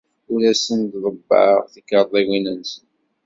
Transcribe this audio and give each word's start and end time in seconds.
Ur 0.33 0.41
asen-ḍebbɛeɣ 0.51 1.61
tikarḍiwin-nsen. 1.73 2.85